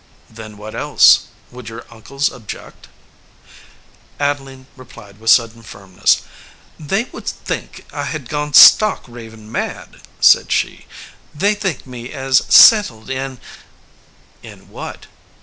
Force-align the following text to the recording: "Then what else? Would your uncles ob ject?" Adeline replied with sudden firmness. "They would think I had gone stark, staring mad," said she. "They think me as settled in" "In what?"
"Then 0.31 0.57
what 0.57 0.73
else? 0.73 1.27
Would 1.51 1.69
your 1.69 1.85
uncles 1.91 2.31
ob 2.33 2.47
ject?" 2.47 2.87
Adeline 4.19 4.65
replied 4.75 5.19
with 5.19 5.29
sudden 5.29 5.61
firmness. 5.61 6.23
"They 6.79 7.03
would 7.11 7.27
think 7.27 7.85
I 7.93 8.05
had 8.05 8.27
gone 8.27 8.55
stark, 8.55 9.03
staring 9.05 9.51
mad," 9.51 10.01
said 10.19 10.51
she. 10.51 10.87
"They 11.35 11.53
think 11.53 11.85
me 11.85 12.11
as 12.13 12.41
settled 12.51 13.11
in" 13.11 13.39
"In 14.41 14.69
what?" 14.69 15.05